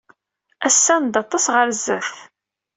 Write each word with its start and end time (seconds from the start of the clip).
Ass-a, 0.67 0.95
nedda 0.97 1.19
aṭas 1.23 1.45
ɣer 1.55 1.67
sdat. 1.79 2.11